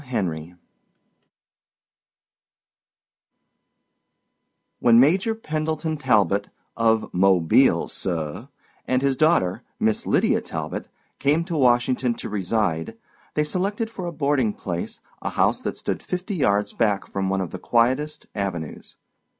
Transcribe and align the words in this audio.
Henry 0.01 0.55
(1862–1910) 4.81 4.81
When 4.81 4.99
Major 4.99 5.35
Pendleton 5.35 5.97
Talbot, 5.97 6.49
of 6.75 7.13
Mobile, 7.13 7.87
sir, 7.87 8.49
and 8.87 9.03
his 9.03 9.15
daughter, 9.15 9.61
Miss 9.79 10.07
Lydia 10.07 10.41
Talbot, 10.41 10.87
came 11.19 11.43
to 11.45 11.55
Washington 11.55 12.15
to 12.15 12.29
reside, 12.29 12.97
they 13.35 13.43
selected 13.43 13.91
for 13.91 14.07
a 14.07 14.11
boarding 14.11 14.53
place 14.53 15.01
a 15.21 15.29
house 15.29 15.61
that 15.61 15.77
stood 15.77 16.01
fifty 16.01 16.33
yards 16.35 16.73
back 16.73 17.05
from 17.05 17.29
one 17.29 17.39
of 17.39 17.51
the 17.51 17.59
quietest 17.59 18.25
avenues. 18.33 18.97